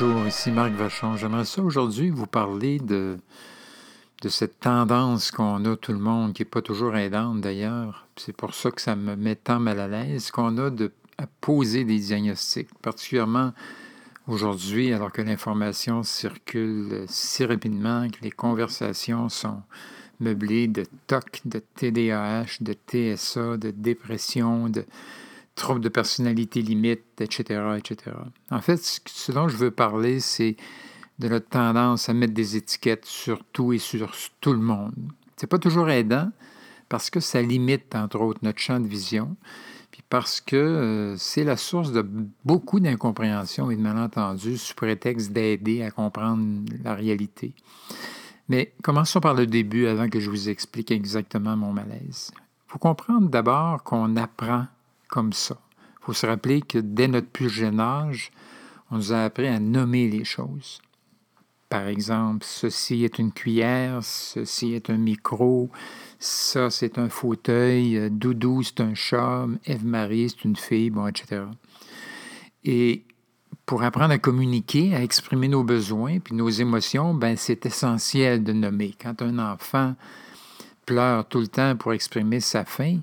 [0.00, 1.16] Bonjour, ici Marc Vachon.
[1.16, 3.18] J'aimerais ça aujourd'hui vous parler de,
[4.22, 8.06] de cette tendance qu'on a tout le monde, qui n'est pas toujours aidante d'ailleurs.
[8.14, 11.26] C'est pour ça que ça me met tant mal à l'aise, qu'on a de, à
[11.40, 13.52] poser des diagnostics, particulièrement
[14.28, 19.62] aujourd'hui, alors que l'information circule si rapidement, que les conversations sont
[20.20, 24.84] meublées de TOC, de TDAH, de TSA, de dépression, de
[25.58, 28.16] troubles de personnalité limite, etc., etc.
[28.50, 30.56] En fait, ce dont je veux parler, c'est
[31.18, 34.94] de notre tendance à mettre des étiquettes sur tout et sur tout le monde.
[35.36, 36.30] C'est pas toujours aidant
[36.88, 39.36] parce que ça limite, entre autres, notre champ de vision,
[39.90, 42.06] puis parce que euh, c'est la source de
[42.44, 47.52] beaucoup d'incompréhension et de malentendus sous prétexte d'aider à comprendre la réalité.
[48.48, 52.30] Mais commençons par le début avant que je vous explique exactement mon malaise.
[52.34, 54.66] Il faut comprendre d'abord qu'on apprend
[55.08, 55.58] comme ça.
[56.00, 58.30] Il faut se rappeler que dès notre plus jeune âge,
[58.90, 60.80] on nous a appris à nommer les choses.
[61.68, 65.68] Par exemple, ceci est une cuillère, ceci est un micro,
[66.18, 71.42] ça c'est un fauteuil, Doudou c'est un chat, Eve-Marie c'est une fille, bon, etc.
[72.64, 73.04] Et
[73.66, 78.54] pour apprendre à communiquer, à exprimer nos besoins puis nos émotions, ben c'est essentiel de
[78.54, 78.94] nommer.
[78.98, 79.94] Quand un enfant
[80.86, 83.00] pleure tout le temps pour exprimer sa faim,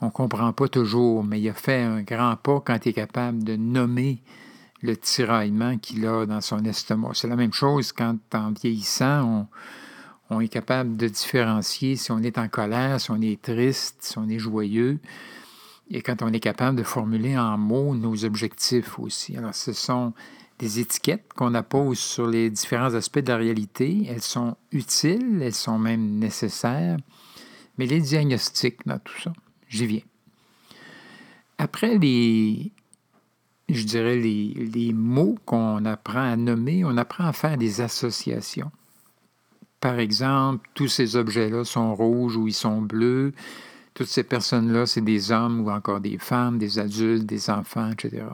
[0.00, 2.94] on ne comprend pas toujours, mais il a fait un grand pas quand il est
[2.94, 4.22] capable de nommer
[4.82, 7.10] le tiraillement qu'il a dans son estomac.
[7.14, 9.46] C'est la même chose quand, en vieillissant,
[10.30, 14.16] on, est capable de différencier si on est en colère, si on est triste, si
[14.16, 14.98] on est joyeux,
[15.90, 19.36] et quand on est capable de formuler en mots nos objectifs aussi.
[19.36, 20.14] Alors, ce sont
[20.58, 24.06] des étiquettes qu'on appose sur les différents aspects de la réalité.
[24.08, 26.96] Elles sont utiles, elles sont même nécessaires,
[27.76, 29.32] mais les diagnostics dans tout ça.
[29.70, 30.02] J'y viens.
[31.56, 32.72] Après les,
[33.68, 38.72] je dirais, les, mots qu'on apprend à nommer, on apprend à faire des associations.
[39.78, 43.32] Par exemple, tous ces objets-là sont rouges ou ils sont bleus.
[43.94, 48.24] Toutes ces personnes-là, c'est des hommes ou encore des femmes, des adultes, des enfants, etc.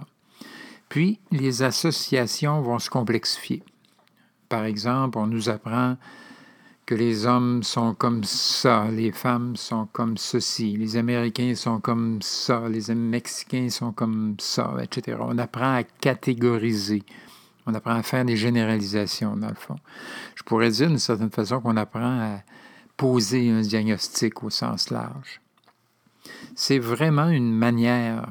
[0.89, 3.63] Puis, les associations vont se complexifier.
[4.49, 5.97] Par exemple, on nous apprend
[6.87, 12.23] que les hommes sont comme ça, les femmes sont comme ceci, les Américains sont comme
[12.23, 15.19] ça, les Mexicains sont comme ça, etc.
[15.21, 17.03] On apprend à catégoriser.
[17.67, 19.75] On apprend à faire des généralisations, dans le fond.
[20.37, 22.43] Je pourrais dire d'une certaine façon qu'on apprend à
[22.97, 25.41] poser un diagnostic au sens large.
[26.55, 28.29] C'est vraiment une manière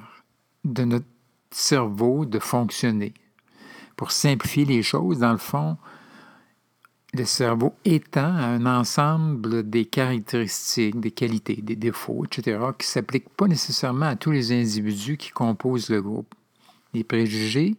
[0.64, 1.06] de notre
[1.52, 3.14] cerveau de fonctionner.
[3.98, 5.78] Pour simplifier les choses, dans le fond,
[7.16, 12.92] le cerveau étend à un ensemble des caractéristiques, des qualités, des défauts, etc., qui ne
[12.92, 16.34] s'appliquent pas nécessairement à tous les individus qui composent le groupe.
[16.94, 17.76] Les préjugés,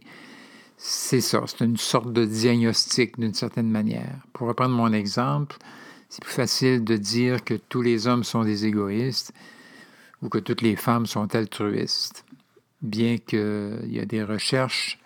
[0.76, 4.16] c'est ça, c'est une sorte de diagnostic d'une certaine manière.
[4.32, 5.56] Pour reprendre mon exemple,
[6.08, 9.32] c'est plus facile de dire que tous les hommes sont des égoïstes
[10.22, 12.24] ou que toutes les femmes sont altruistes,
[12.82, 14.98] bien qu'il y a des recherches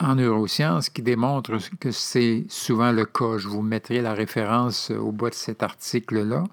[0.00, 3.38] en neurosciences qui démontre que c'est souvent le cas.
[3.38, 6.44] Je vous mettrai la référence au bas de cet article-là.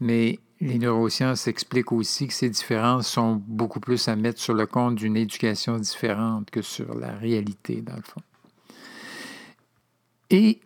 [0.00, 4.66] Mais les neurosciences expliquent aussi que ces différences sont beaucoup plus à mettre sur le
[4.66, 8.22] compte d'une éducation différente que sur la réalité, dans le fond.
[10.30, 10.60] Et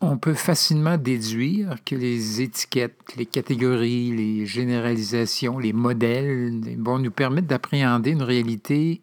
[0.00, 7.10] on peut facilement déduire que les étiquettes, les catégories, les généralisations, les modèles vont nous
[7.10, 9.02] permettre d'appréhender une réalité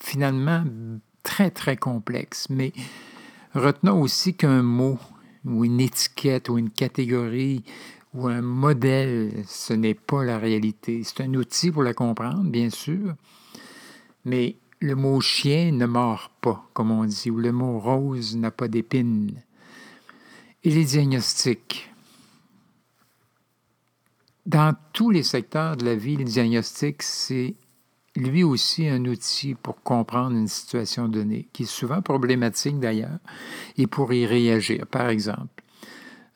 [0.00, 0.64] finalement
[1.30, 2.48] très, très complexe.
[2.50, 2.72] Mais
[3.54, 4.98] retenons aussi qu'un mot
[5.44, 7.62] ou une étiquette ou une catégorie
[8.12, 11.02] ou un modèle, ce n'est pas la réalité.
[11.04, 13.14] C'est un outil pour la comprendre, bien sûr,
[14.24, 18.50] mais le mot chien ne mord pas, comme on dit, ou le mot rose n'a
[18.50, 19.40] pas d'épines.
[20.64, 21.92] Et les diagnostics.
[24.46, 27.54] Dans tous les secteurs de la vie, les diagnostics, c'est
[28.16, 33.18] lui aussi un outil pour comprendre une situation donnée, qui est souvent problématique d'ailleurs,
[33.76, 34.86] et pour y réagir.
[34.86, 35.62] Par exemple,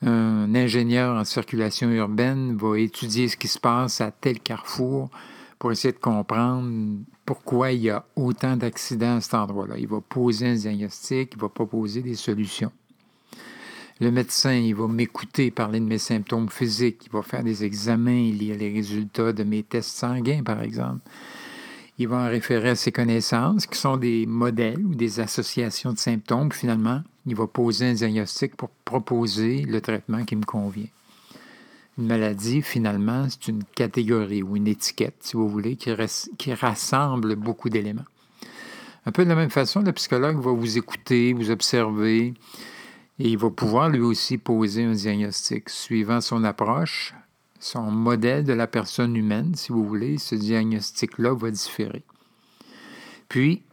[0.01, 5.09] un ingénieur en circulation urbaine va étudier ce qui se passe à tel carrefour
[5.59, 9.77] pour essayer de comprendre pourquoi il y a autant d'accidents à cet endroit-là.
[9.77, 12.71] Il va poser un diagnostic, il va proposer des solutions.
[14.01, 18.11] Le médecin, il va m'écouter, parler de mes symptômes physiques, il va faire des examens,
[18.11, 21.01] il y a les résultats de mes tests sanguins, par exemple
[21.97, 25.97] il va en référer à ses connaissances, qui sont des modèles ou des associations de
[25.97, 26.51] symptômes.
[26.51, 30.87] Finalement, il va poser un diagnostic pour proposer le traitement qui me convient.
[31.97, 37.69] Une maladie, finalement, c'est une catégorie ou une étiquette, si vous voulez, qui rassemble beaucoup
[37.69, 38.03] d'éléments.
[39.05, 42.33] Un peu de la même façon, le psychologue va vous écouter, vous observer,
[43.19, 45.69] et il va pouvoir lui aussi poser un diagnostic.
[45.69, 47.13] Suivant son approche,
[47.59, 52.03] son modèle de la personne humaine, si vous voulez, ce diagnostic-là va différer.
[53.29, 53.63] Puis,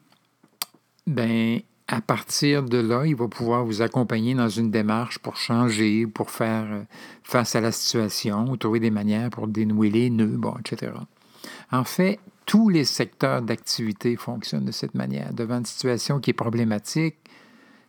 [1.06, 6.06] ben, à partir de là, il va pouvoir vous accompagner dans une démarche pour changer,
[6.06, 6.82] pour faire euh,
[7.22, 10.92] face à la situation, ou trouver des manières pour dénouer les nœuds, etc.
[11.70, 15.32] En fait, tous les secteurs d'activité fonctionnent de cette manière.
[15.34, 17.16] Devant une situation qui est problématique,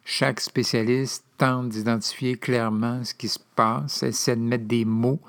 [0.05, 5.21] chaque spécialiste tente d'identifier clairement ce qui se passe, essaie de mettre des mots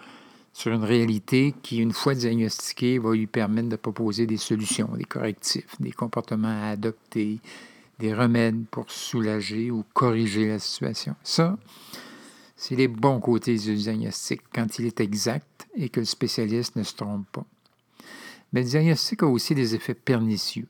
[0.54, 5.04] sur une réalité qui, une fois diagnostiquée, va lui permettre de proposer des solutions, des
[5.04, 7.40] correctifs, des comportements à adopter,
[7.98, 11.16] des remèdes pour soulager ou corriger la situation.
[11.24, 11.58] Ça,
[12.56, 16.84] c'est les bons côtés du diagnostic, quand il est exact et que le spécialiste ne
[16.84, 17.44] se trompe pas.
[18.52, 20.68] Mais le diagnostic a aussi des effets pernicieux.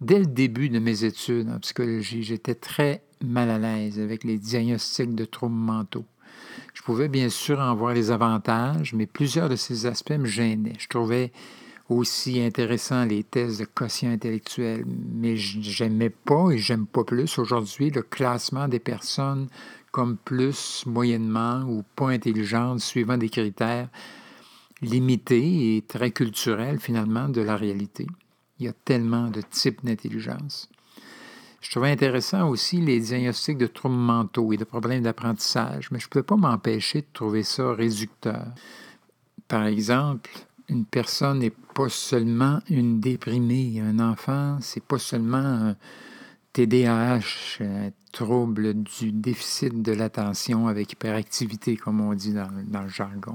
[0.00, 4.38] Dès le début de mes études en psychologie, j'étais très mal à l'aise avec les
[4.38, 6.06] diagnostics de troubles mentaux.
[6.74, 10.76] Je pouvais bien sûr en voir les avantages, mais plusieurs de ces aspects me gênaient.
[10.78, 11.32] Je trouvais
[11.88, 17.90] aussi intéressant les tests de quotient intellectuel, mais j'aimais pas et j'aime pas plus aujourd'hui
[17.90, 19.48] le classement des personnes
[19.90, 23.88] comme plus, moyennement ou pas intelligentes, suivant des critères
[24.82, 28.06] limités et très culturels finalement de la réalité.
[28.58, 30.68] Il y a tellement de types d'intelligence.
[31.60, 36.06] Je trouvais intéressant aussi les diagnostics de troubles mentaux et de problèmes d'apprentissage, mais je
[36.06, 38.46] ne pouvais pas m'empêcher de trouver ça réducteur.
[39.46, 40.30] Par exemple,
[40.70, 43.80] une personne n'est pas seulement une déprimée.
[43.80, 45.76] Un enfant, c'est pas seulement un
[46.52, 52.48] TDAH, un trouble du déficit de l'attention avec hyperactivité, comme on dit dans,
[52.82, 53.34] le jargon.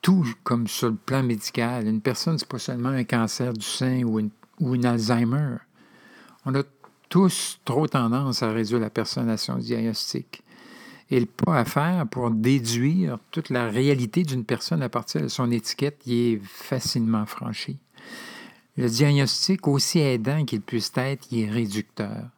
[0.00, 1.86] Tout comme sur le plan médical.
[1.88, 4.30] Une personne, c'est pas seulement un cancer du sein ou une,
[4.60, 5.56] ou une Alzheimer.
[6.44, 6.62] On a
[7.08, 10.42] tous trop tendance à réduire la personne à son diagnostic
[11.10, 15.28] et le pas à faire pour déduire toute la réalité d'une personne à partir de
[15.28, 17.78] son étiquette y est facilement franchi.
[18.76, 22.28] Le diagnostic, aussi aidant qu'il puisse être, y est réducteur.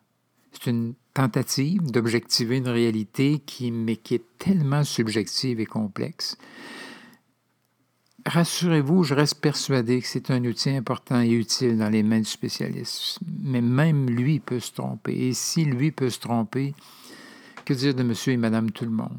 [0.53, 6.37] C'est une tentative d'objectiver une réalité qui, mais qui est tellement subjective et complexe.
[8.29, 12.27] Rassurez-vous, je reste persuadé que c'est un outil important et utile dans les mains du
[12.27, 13.21] spécialiste.
[13.43, 15.29] Mais même lui peut se tromper.
[15.29, 16.75] Et si lui peut se tromper,
[17.65, 19.17] que dire de monsieur et madame tout le monde?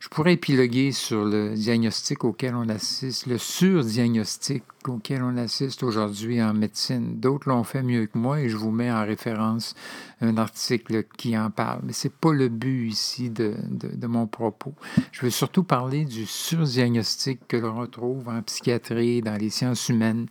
[0.00, 6.40] Je pourrais épiloguer sur le diagnostic auquel on assiste, le surdiagnostic auquel on assiste aujourd'hui
[6.40, 7.18] en médecine.
[7.18, 9.74] D'autres l'ont fait mieux que moi et je vous mets en référence
[10.20, 11.80] un article qui en parle.
[11.82, 14.74] Mais ce n'est pas le but ici de, de, mon propos.
[15.10, 20.26] Je veux surtout parler du surdiagnostic que l'on retrouve en psychiatrie, dans les sciences humaines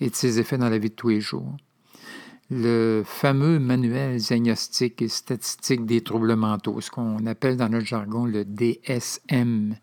[0.00, 1.56] et de ses effets dans la vie de tous les jours.
[2.50, 8.24] Le fameux manuel diagnostique et statistique des troubles mentaux, ce qu'on appelle dans notre jargon
[8.24, 9.76] le DSM,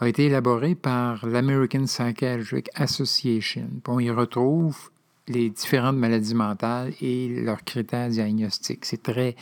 [0.00, 3.68] a été élaboré par l'American Psychiatric Association.
[3.86, 4.90] On y retrouve
[5.28, 8.84] les différentes maladies mentales et leurs critères diagnostiques.
[8.84, 9.36] C'est très,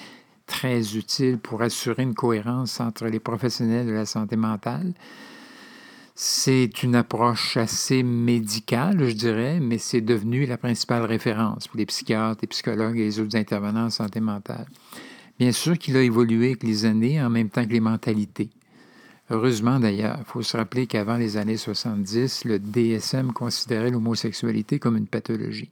[0.46, 4.92] très utile pour assurer une cohérence entre les professionnels de la santé mentale
[6.22, 11.86] c'est une approche assez médicale, je dirais, mais c'est devenu la principale référence pour les
[11.86, 14.66] psychiatres, les psychologues et les autres intervenants en santé mentale.
[15.38, 18.50] Bien sûr qu'il a évolué avec les années en même temps que les mentalités.
[19.30, 24.98] Heureusement d'ailleurs, il faut se rappeler qu'avant les années 70, le DSM considérait l'homosexualité comme
[24.98, 25.70] une pathologie.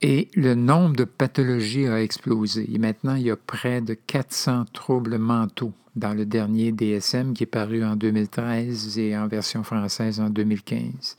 [0.00, 2.66] Et le nombre de pathologies a explosé.
[2.72, 7.42] Et maintenant, il y a près de 400 troubles mentaux dans le dernier DSM qui
[7.44, 11.16] est paru en 2013 et en version française en 2015.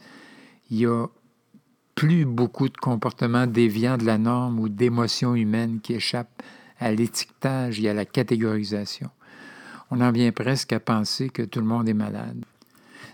[0.72, 1.08] Il y a
[1.96, 6.42] plus beaucoup de comportements déviants de la norme ou d'émotions humaines qui échappent
[6.80, 9.10] à l'étiquetage et à la catégorisation.
[9.92, 12.46] On en vient presque à penser que tout le monde est malade.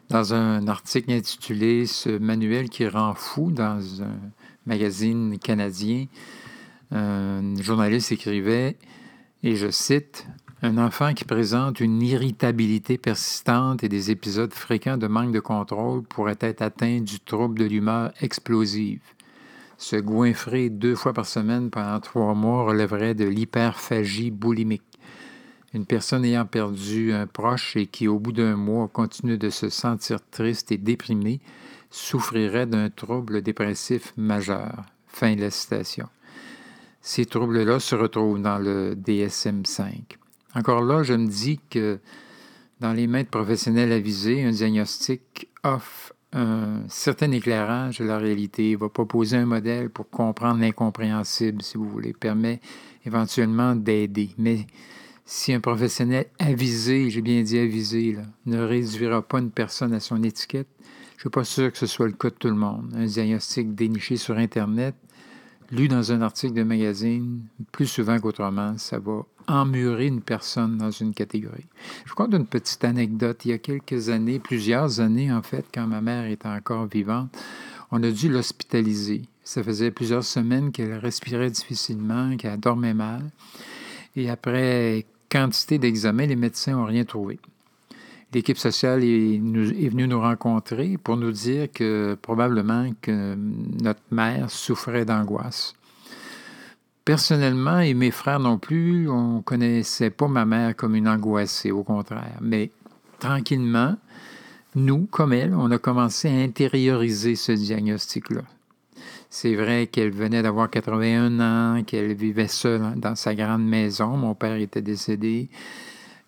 [0.09, 4.19] Dans un article intitulé Ce manuel qui rend fou dans un
[4.67, 6.05] magazine canadien,
[6.91, 8.77] un journaliste écrivait,
[9.41, 10.27] et je cite,
[10.65, 16.01] Un enfant qui présente une irritabilité persistante et des épisodes fréquents de manque de contrôle
[16.01, 19.03] pourrait être atteint du trouble de l'humeur explosive.
[19.77, 24.81] Se goinfrer deux fois par semaine pendant trois mois relèverait de l'hyperphagie boulimique.
[25.75, 29.69] Une personne ayant perdu un proche et qui, au bout d'un mois, continue de se
[29.69, 31.41] sentir triste et déprimée
[31.91, 34.81] souffrirait d'un trouble dépressif majeur.
[35.09, 36.09] Fin de la citation.
[37.01, 40.17] Ces troubles-là se retrouvent dans le DSM-5.
[40.55, 41.99] Encore là, je me dis que
[42.79, 48.71] dans les mains de professionnels avisés, un diagnostic offre un certain éclairage de la réalité,
[48.71, 52.59] il va proposer un modèle pour comprendre l'incompréhensible, si vous voulez, permet
[53.05, 54.31] éventuellement d'aider.
[54.37, 54.67] Mais
[55.23, 60.23] si un professionnel avisé, j'ai bien dit avisé, ne réduira pas une personne à son
[60.23, 60.67] étiquette,
[61.11, 62.93] je ne suis pas sûr que ce soit le cas de tout le monde.
[62.95, 64.95] Un diagnostic déniché sur Internet,
[65.71, 67.41] lu dans un article de magazine,
[67.71, 71.65] plus souvent qu'autrement, ça va emmurer une personne dans une catégorie.
[72.05, 73.45] Je vous une petite anecdote.
[73.45, 77.35] Il y a quelques années, plusieurs années en fait, quand ma mère était encore vivante,
[77.91, 79.23] on a dû l'hospitaliser.
[79.43, 83.21] Ça faisait plusieurs semaines qu'elle respirait difficilement, qu'elle dormait mal.
[84.15, 87.39] Et après quantité d'examens, les médecins n'ont rien trouvé.
[88.35, 93.33] L'équipe sociale est, venue nous rencontrer pour nous dire que probablement que
[93.81, 95.73] notre mère souffrait d'angoisse.
[97.05, 101.71] Personnellement, et mes frères non plus, on ne connaissait pas ma mère comme une angoissée,
[101.71, 102.37] au contraire.
[102.41, 102.71] Mais
[103.19, 103.95] tranquillement,
[104.75, 108.41] nous, comme elle, on a commencé à intérioriser ce diagnostic-là.
[109.29, 114.17] C'est vrai qu'elle venait d'avoir 81 ans, qu'elle vivait seule dans sa grande maison.
[114.17, 115.47] Mon père était décédé,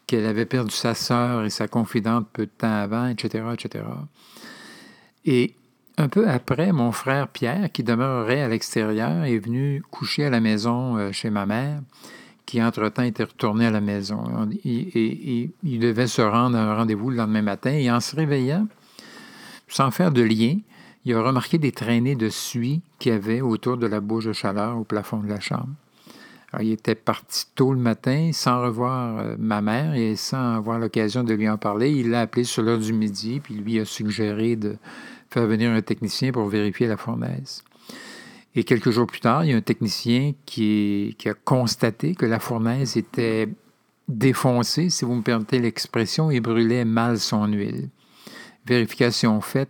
[0.07, 3.83] qu'elle avait perdu sa sœur et sa confidente peu de temps avant, etc., etc.
[5.25, 5.53] Et
[5.97, 10.39] un peu après, mon frère Pierre, qui demeurait à l'extérieur, est venu coucher à la
[10.39, 11.81] maison euh, chez ma mère,
[12.45, 14.47] qui entre-temps était retourné à la maison.
[14.63, 18.67] Et, il devait se rendre à un rendez-vous le lendemain matin, et en se réveillant,
[19.67, 20.57] sans faire de lien,
[21.03, 24.33] il a remarqué des traînées de suie qu'il y avait autour de la bouche de
[24.33, 25.69] chaleur au plafond de la chambre.
[26.61, 31.23] Il était parti tôt le matin sans revoir euh, ma mère et sans avoir l'occasion
[31.23, 31.91] de lui en parler.
[31.91, 34.77] Il l'a appelé sur l'heure du midi, puis lui a suggéré de
[35.29, 37.63] faire venir un technicien pour vérifier la fournaise.
[38.55, 42.25] Et quelques jours plus tard, il y a un technicien qui, qui a constaté que
[42.25, 43.49] la fournaise était
[44.07, 47.89] défoncée, si vous me permettez l'expression, et brûlait mal son huile.
[48.65, 49.69] Vérification faite,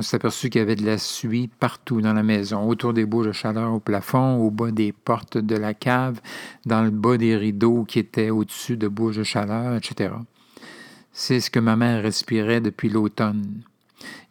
[0.00, 3.04] on s'est aperçu qu'il y avait de la suie partout dans la maison, autour des
[3.04, 6.22] bouches de chaleur au plafond, au bas des portes de la cave,
[6.64, 10.14] dans le bas des rideaux qui étaient au-dessus de bouches de chaleur, etc.
[11.12, 13.60] C'est ce que ma mère respirait depuis l'automne.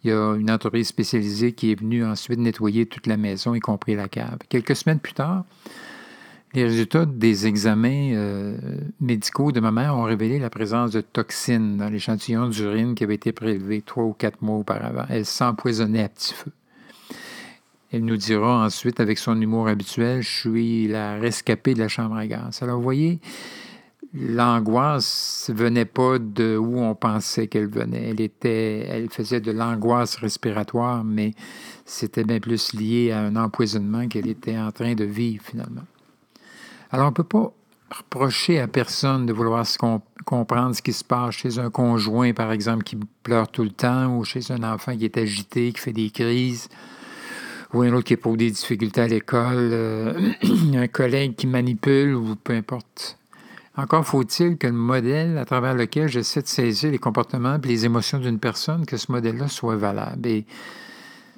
[0.02, 3.60] Il y a une entreprise spécialisée qui est venue ensuite nettoyer toute la maison, y
[3.60, 4.38] compris la cave.
[4.48, 5.44] Quelques semaines plus tard,
[6.52, 8.56] les résultats des examens euh,
[9.00, 13.14] médicaux de ma mère ont révélé la présence de toxines dans l'échantillon d'urine qui avait
[13.14, 15.04] été prélevé trois ou quatre mois auparavant.
[15.08, 16.50] Elle s'empoisonnait à petit feu.
[17.92, 22.16] Elle nous dira ensuite, avec son humour habituel, je suis la rescapée de la chambre
[22.16, 22.62] à gaz.
[22.62, 23.20] Alors, vous voyez,
[24.14, 28.10] l'angoisse venait pas de où on pensait qu'elle venait.
[28.10, 31.32] Elle était, elle faisait de l'angoisse respiratoire, mais
[31.84, 35.82] c'était bien plus lié à un empoisonnement qu'elle était en train de vivre finalement.
[36.92, 37.52] Alors, on ne peut pas
[37.90, 39.66] reprocher à personne de vouloir
[40.24, 44.16] comprendre ce qui se passe chez un conjoint, par exemple, qui pleure tout le temps,
[44.16, 46.68] ou chez un enfant qui est agité, qui fait des crises,
[47.72, 50.32] ou un autre qui éprouve des difficultés à l'école, euh,
[50.74, 53.18] un collègue qui manipule, ou peu importe.
[53.76, 57.84] Encore faut-il que le modèle à travers lequel j'essaie de saisir les comportements et les
[57.84, 60.26] émotions d'une personne, que ce modèle-là soit valable.
[60.26, 60.44] Et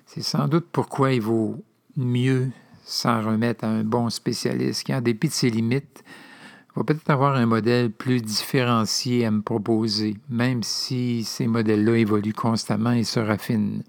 [0.07, 1.63] c'est sans doute pourquoi il vaut
[1.97, 2.49] mieux
[2.85, 6.05] s'en remettre à un bon spécialiste qui, en dépit de ses limites,
[6.75, 12.33] va peut-être avoir un modèle plus différencié à me proposer, même si ces modèles-là évoluent
[12.33, 13.83] constamment et se raffinent.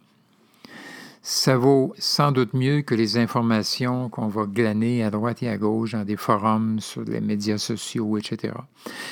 [1.26, 5.58] Ça vaut sans doute mieux que les informations qu'on va glaner à droite et à
[5.58, 8.54] gauche dans des forums, sur les médias sociaux, etc.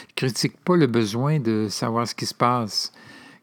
[0.10, 2.92] Je critique pas le besoin de savoir ce qui se passe,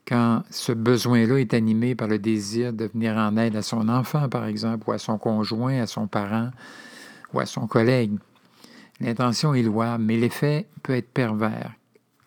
[0.09, 4.31] quand ce besoin-là est animé par le désir de venir en aide à son enfant,
[4.31, 6.51] par exemple, ou à son conjoint, à son parent,
[7.35, 8.13] ou à son collègue.
[9.01, 11.75] L'intention est louable, mais l'effet peut être pervers.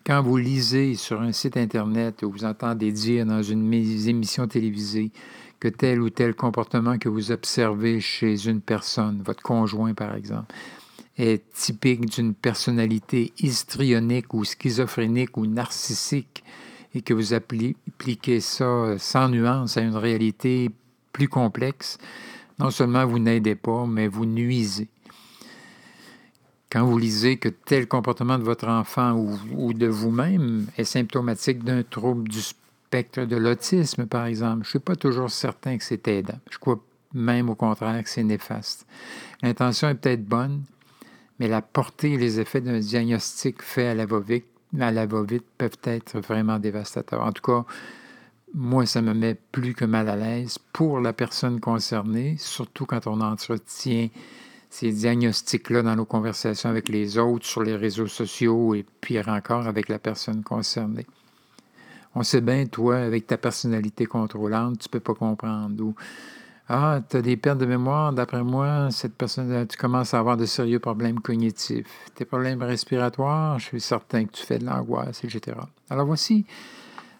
[0.05, 5.11] Quand vous lisez sur un site Internet ou vous entendez dire dans une émission télévisée
[5.59, 10.53] que tel ou tel comportement que vous observez chez une personne, votre conjoint par exemple,
[11.17, 16.43] est typique d'une personnalité histrionique ou schizophrénique ou narcissique,
[16.93, 20.69] et que vous appliquez ça euh, sans nuance à une réalité
[21.13, 21.98] plus complexe,
[22.60, 24.88] non seulement vous n'aidez pas, mais vous nuisez.
[26.71, 29.13] Quand vous lisez que tel comportement de votre enfant
[29.57, 34.69] ou, de vous-même est symptomatique d'un trouble du spectre de l'autisme, par exemple, je ne
[34.69, 36.39] suis pas toujours certain que c'est aidant.
[36.50, 36.79] Je crois
[37.13, 38.86] même au contraire que c'est néfaste.
[39.43, 40.63] L'intention est peut-être bonne,
[41.39, 44.45] mais la portée et les effets d'un diagnostic fait à la va-vite
[44.79, 47.21] à la va-vite peuvent être vraiment dévastateurs.
[47.21, 47.65] En tout cas,
[48.53, 53.07] moi, ça me met plus que mal à l'aise pour la personne concernée, surtout quand
[53.07, 54.09] on entretient
[54.69, 59.67] ces diagnostics-là dans nos conversations avec les autres, sur les réseaux sociaux et pire encore
[59.67, 61.05] avec la personne concernée.
[62.15, 65.81] On sait bien, toi, avec ta personnalité contrôlante, tu ne peux pas comprendre.
[65.81, 65.95] Ou
[66.73, 70.37] Ah, tu as des pertes de mémoire, d'après moi, cette personne tu commences à avoir
[70.37, 71.85] de sérieux problèmes cognitifs.
[72.15, 75.57] Tes problèmes respiratoires, je suis certain que tu fais de l'angoisse, etc.
[75.89, 76.45] Alors voici,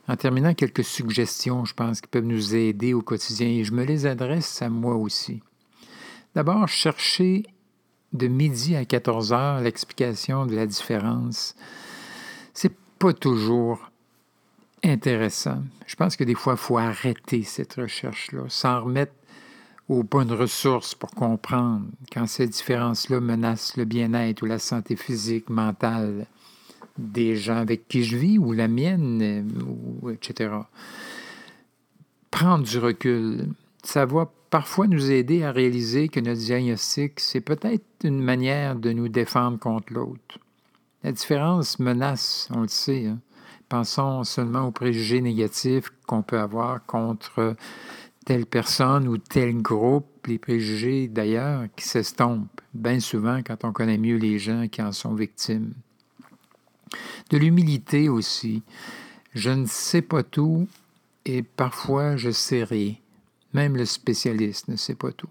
[0.08, 3.84] en terminant, quelques suggestions, je pense, qui peuvent nous aider au quotidien et je me
[3.84, 5.44] les adresse à moi aussi.
[6.34, 7.44] D'abord, chercher
[8.14, 11.56] de midi à 14 heures l'explication de la différence.
[12.54, 13.91] C'est pas toujours
[14.84, 15.64] intéressant.
[15.88, 19.14] Je pense que des fois, il faut arrêter cette recherche-là, s'en remettre
[19.90, 25.50] aux bonnes ressources pour comprendre quand ces différences-là menacent le bien-être ou la santé physique,
[25.50, 26.28] mentale
[26.98, 29.48] des gens avec qui je vis ou la mienne,
[30.12, 30.54] etc.
[32.30, 33.48] Prendre du recul,
[33.84, 38.92] ça va parfois nous aider à réaliser que notre diagnostic, c'est peut-être une manière de
[38.92, 40.40] nous défendre contre l'autre.
[41.04, 43.08] La différence menace, on le sait.
[43.08, 43.20] Hein.
[43.72, 47.56] Pensons seulement aux préjugés négatifs qu'on peut avoir contre
[48.26, 53.98] telle personne ou tel groupe, les préjugés d'ailleurs qui s'estompent bien souvent quand on connaît
[53.98, 55.72] mieux les gens qui en sont victimes.
[57.30, 58.62] De l'humilité aussi.
[59.34, 60.68] Je ne sais pas tout
[61.24, 62.96] et parfois je sais rien.
[63.54, 65.30] Même le spécialiste ne sait pas tout.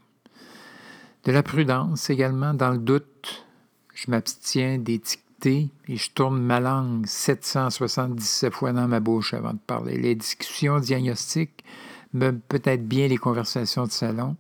[1.25, 3.45] De la prudence également, dans le doute,
[3.93, 9.59] je m'abstiens d'étiqueter et je tourne ma langue 777 fois dans ma bouche avant de
[9.59, 9.97] parler.
[9.97, 11.65] Les discussions diagnostiques,
[12.13, 14.37] peut-être bien les conversations de salon,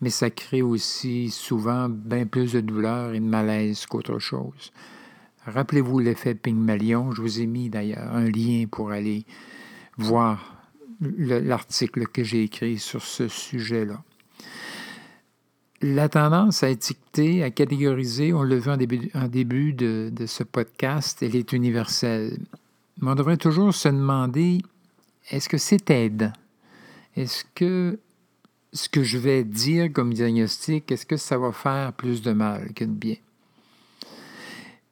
[0.00, 4.72] mais ça crée aussi souvent bien plus de douleur et de malaise qu'autre chose.
[5.46, 7.12] Rappelez-vous l'effet Pygmalion.
[7.12, 9.24] Je vous ai mis d'ailleurs un lien pour aller
[9.96, 10.56] voir
[11.00, 14.02] l'article que j'ai écrit sur ce sujet-là.
[15.82, 21.36] La tendance à étiqueter, à catégoriser, on le vu en début, de, ce podcast, elle
[21.36, 22.38] est universelle.
[23.00, 24.62] Mais on devrait toujours se demander,
[25.30, 26.32] est-ce que c'est aide?
[27.14, 27.98] Est-ce que
[28.72, 32.72] ce que je vais dire comme diagnostic, est-ce que ça va faire plus de mal
[32.74, 33.16] que de bien?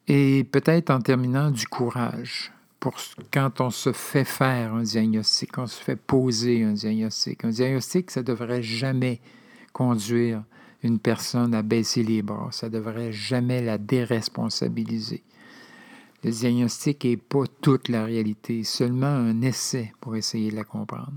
[0.07, 2.95] Et peut-être en terminant du courage pour
[3.33, 7.43] quand on se fait faire un diagnostic, on se fait poser un diagnostic.
[7.43, 9.19] Un diagnostic, ça ne devrait jamais
[9.73, 10.43] conduire
[10.85, 15.23] une personne à baisser les bras, ça ne devrait jamais la déresponsabiliser.
[16.23, 21.13] Le diagnostic n'est pas toute la réalité, seulement un essai pour essayer de la comprendre.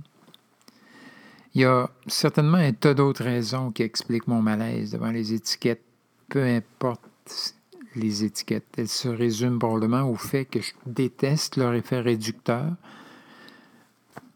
[1.54, 5.84] Il y a certainement un tas d'autres raisons qui expliquent mon malaise devant les étiquettes,
[6.28, 7.54] peu importe
[7.94, 8.66] les étiquettes.
[8.76, 12.72] Elles se résument probablement au fait que je déteste leur effet réducteur.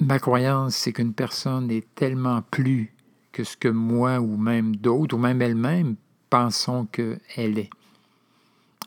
[0.01, 2.93] Ma croyance, c'est qu'une personne est tellement plus
[3.33, 5.97] que ce que moi ou même d'autres, ou même elle-même,
[6.31, 7.71] pensons qu'elle est.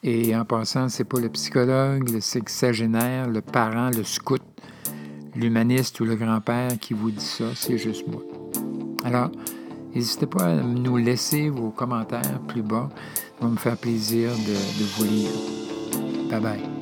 [0.04, 4.44] Et en passant, c'est pas le psychologue, le sexagénaire, le parent, le scout,
[5.36, 8.22] l'humaniste ou le grand-père qui vous dit ça, c'est juste moi.
[9.04, 9.32] Alors,
[9.94, 12.90] n'hésitez pas à nous laisser vos commentaires plus bas
[13.42, 15.32] va me faire plaisir de vous lire.
[16.30, 16.75] Bye bye.